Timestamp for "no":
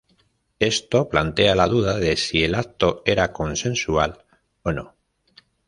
4.71-4.95